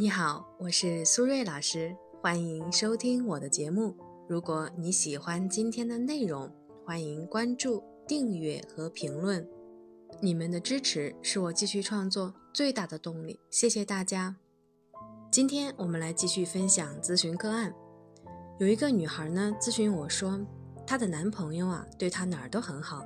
[0.00, 3.96] 你好，我是苏瑞老师，欢迎收听我的节目。
[4.28, 6.48] 如果你喜欢今天的内容，
[6.86, 9.44] 欢迎关注、订阅和评论。
[10.20, 14.36] 你们的支持是我继续创作最大的动力，谢谢大家。
[15.32, 17.74] 今天我们来继续分享咨询个案。
[18.60, 20.38] 有一个女孩呢咨询我说，
[20.86, 23.04] 她的男朋友啊对她哪儿都很好，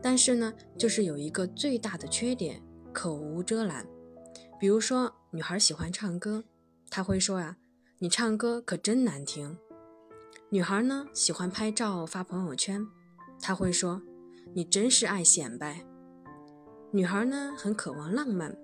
[0.00, 2.62] 但是呢就是有一个最大的缺点，
[2.92, 3.84] 口无遮拦。
[4.58, 6.42] 比如说，女孩喜欢唱歌，
[6.90, 7.56] 他会说呀
[8.00, 9.56] ：“你唱歌可真难听。”
[10.50, 12.84] 女孩呢喜欢拍照发朋友圈，
[13.40, 14.02] 他会说
[14.52, 15.86] ：“你真是爱显摆。”
[16.90, 18.56] 女孩呢很渴望浪漫，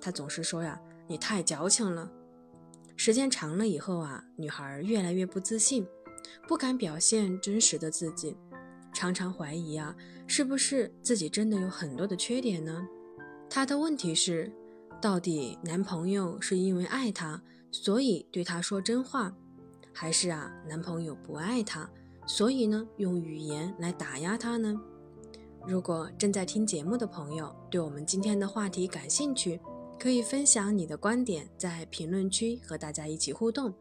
[0.00, 2.08] 他总是说呀：“你太矫情了。”
[2.94, 5.84] 时间长了以后啊，女孩越来越不自信，
[6.46, 8.36] 不敢表现真实的自己，
[8.92, 9.96] 常常怀疑啊，
[10.28, 12.86] 是不是自己真的有很多的缺点呢？
[13.48, 14.52] 她的问题是。
[15.00, 19.34] 到底男朋友是因为爱她，所以对她说真话，
[19.94, 21.88] 还是啊男朋友不爱她，
[22.26, 24.78] 所以呢用语言来打压她呢？
[25.66, 29.58] 如果正在听节目的朋友对我们今天的话题感兴趣，
[29.98, 33.72] 可以分享你的观点，在评论区和大家一起互动。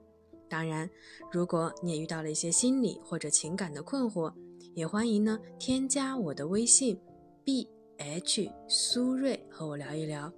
[0.48, 0.90] 当然，
[1.32, 4.34] 如果你也遇到了一些心理或者情感的困惑，
[4.74, 7.00] 也欢迎呢添加我的微信
[7.44, 7.68] b
[7.98, 10.32] h 苏瑞和我聊一聊。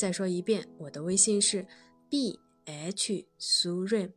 [0.00, 1.66] 再说一遍，我的微信是
[2.08, 4.10] b h 苏瑞。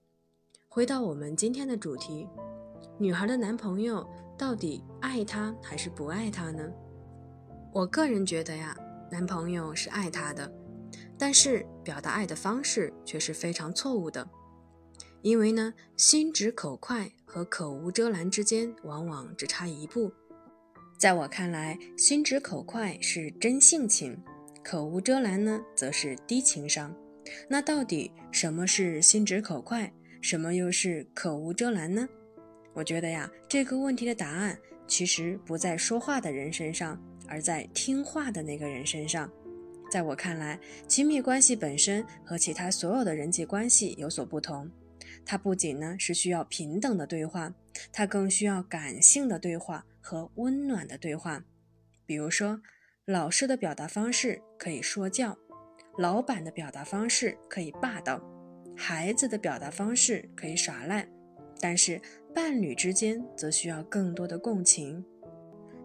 [0.70, 2.26] 回到我们今天的主题，
[2.98, 6.72] 女孩的男朋友到底爱她还是不爱她呢？
[7.73, 8.73] 我个人觉得呀，
[9.11, 10.50] 男朋友是爱她的，
[11.17, 14.26] 但是表达爱的方式却是非常错误的。
[15.22, 20.09] 因为呢，心直口快和口无遮拦之间往往只差一步。
[20.98, 24.17] 在我看来，心直口快是真性情。
[24.64, 26.95] 口无遮拦呢，则是低情商。
[27.50, 32.08] 那到底什么是心直口快，什么又是口无遮拦呢？
[32.73, 39.30] 我觉得呀，这个问题的答案其实不在说话的人身上，而在听话的那个人身上。
[39.92, 44.71] 在我看来，亲密关系本身和其他所有的人际关系有所不同。
[45.26, 47.54] 它不仅呢是需要平等的对话，
[47.92, 51.43] 它更需要感性的对话和温暖的对话。
[52.05, 52.61] 比如说。
[53.05, 55.37] 老师的表达方式可以说教，
[55.97, 58.21] 老板的表达方式可以霸道，
[58.77, 61.05] 孩子的表达方式可以耍赖，
[61.59, 62.02] 但是
[62.33, 65.03] 伴侣之间则需要更多的共情。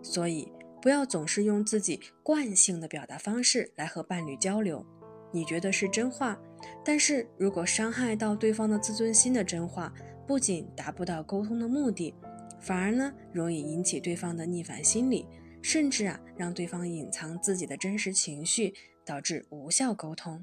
[0.01, 0.49] 所以，
[0.81, 4.87] 不要总是用自己惯性的表达方式来和伴侣交流。
[5.33, 6.39] 你觉得是真话，
[6.85, 9.93] 但是如果伤害到对方的自尊心的真话，
[10.25, 12.15] 不仅达不到沟通的目的，
[12.61, 15.27] 反而呢容易引起对方的逆反心理。
[15.69, 18.73] 甚至啊，让对方隐藏自己的真实情绪，
[19.05, 20.43] 导致无效沟通。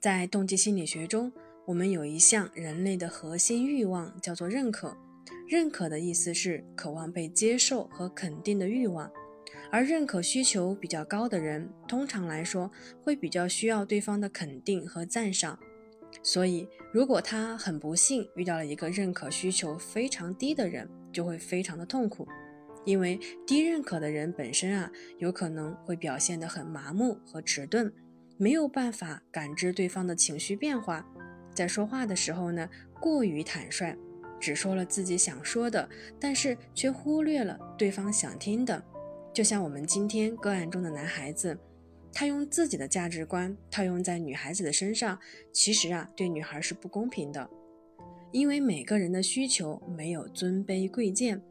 [0.00, 1.32] 在动机心理学中，
[1.68, 4.96] 我们有一项人类的核心欲望，叫做认可。
[5.46, 9.08] 认可的意思是渴望被接受和肯定的欲望。
[9.70, 12.68] 而认可需求比较高的人，通常来说
[13.04, 15.56] 会比较需要对方的肯定和赞赏。
[16.24, 22.26] 所以，如果他很不幸遇到了一个认可需求非常低的人，就会非常的痛苦。
[22.84, 27.92] 因为低认可的人本身啊，有可能会表现得很麻木和迟钝，
[28.36, 31.06] 没有办法感知对方的情绪变化，
[31.54, 32.68] 在说话的时候呢，
[33.00, 33.96] 过于坦率，
[34.40, 35.88] 只说了自己想说的，
[36.18, 38.82] 但是却忽略了对方想听的。
[39.32, 41.56] 就像我们今天个案中的男孩子，
[42.12, 45.18] 他用自己的价值观套用在女孩子的身上，
[45.52, 47.48] 其实啊，对女孩是不公平的，
[48.32, 51.42] 因为每个人的需求没有尊卑贵贱。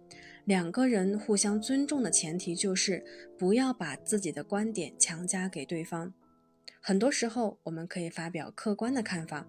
[0.49, 3.05] 两个人互相尊重的前提就是
[3.37, 6.11] 不要把自己的观点强加给对方。
[6.81, 9.45] 很多时候，我们可以发表客观的看法，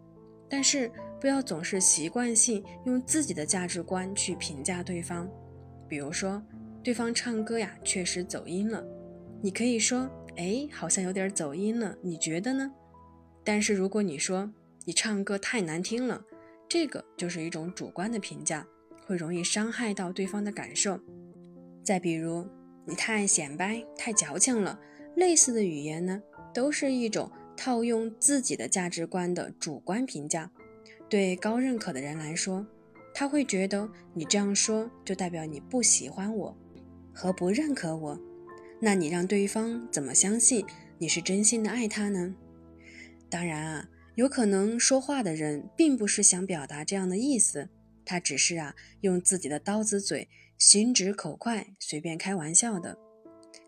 [0.47, 5.27] 但是不要总是习惯性用自己的价值观去评价对方。
[5.89, 6.43] 比如说，
[6.85, 8.85] 对方唱歌呀，确实走音了，
[9.41, 10.07] 你可以说
[10.37, 12.71] ：“哎，好像有点走音了，你觉得呢？”
[13.43, 14.53] 但是如果你说
[14.85, 16.23] 你唱歌太难听了，
[16.69, 18.67] 这个就是一种主观的评价。
[19.11, 21.01] 会容易伤害到对方的感受。
[21.83, 22.47] 再比如，
[22.87, 24.79] 你太显摆、太矫情了，
[25.17, 26.23] 类似的语言呢，
[26.55, 30.49] 都是一种套用自己的价值观的主观评价。
[31.09, 32.65] 对高认可的人来说，
[33.13, 36.57] 他会觉得你这样说就代表你不喜欢我
[37.13, 38.21] 和不认可我。
[38.79, 40.65] 那你让对方怎么相信
[40.99, 42.37] 你是真心的爱他呢？
[43.29, 47.71] 当然啊，有可能说话的人并不是想表达这样的意思。
[48.05, 52.99] 他只是啊，用自己的刀子嘴，心直口快，随便开玩笑的。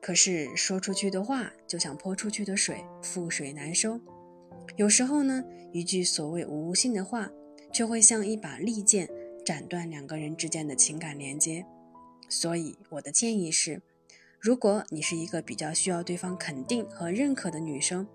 [0.00, 4.00] 可是说出去的话，就像泼出去的水，覆水难收。
[4.76, 7.30] 有时候呢，一句所谓无心的话，
[7.72, 9.08] 却会像一把利剑
[9.44, 11.64] 斩断两个人之间的情感连接。
[12.28, 13.82] 所以，我的建议是，
[14.40, 18.06] 如果你是一个比较需要对方肯定和认可的女生，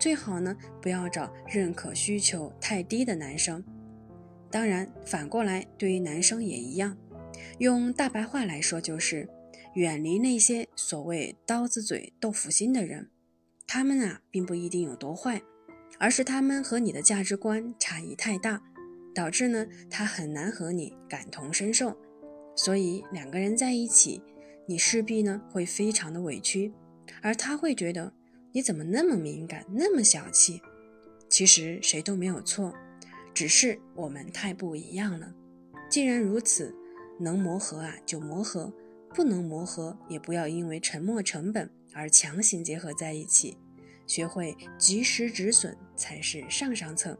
[0.00, 3.62] 最好呢不要找认可需求太低的男生。
[4.50, 6.96] 当然，反过来对于男生也一样。
[7.58, 9.28] 用大白话来说，就是
[9.74, 13.10] 远离那些所谓刀子嘴豆腐心的人。
[13.66, 15.42] 他们啊，并不一定有多坏，
[15.98, 18.62] 而是他们和你的价值观差异太大，
[19.14, 21.96] 导致呢他很难和你感同身受。
[22.54, 24.22] 所以两个人在一起，
[24.66, 26.72] 你势必呢会非常的委屈，
[27.20, 28.12] 而他会觉得
[28.52, 30.62] 你怎么那么敏感，那么小气。
[31.28, 32.72] 其实谁都没有错，
[33.36, 35.30] 只是我们太不一样了。
[35.90, 36.74] 既然如此，
[37.20, 38.72] 能磨合啊就磨合，
[39.14, 41.70] 不能磨合也不要因为沉没成本。
[41.92, 43.58] 而强行结合在一起，
[44.06, 47.18] 学会及时止损才是上上策。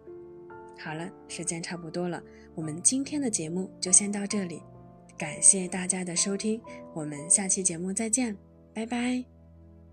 [0.78, 2.22] 好了，时间差不多了，
[2.54, 4.62] 我们今天的节目就先到这里，
[5.19, 6.60] 感谢大家的收听，
[6.94, 8.34] 我们下期节目再见，
[8.72, 9.35] 拜拜。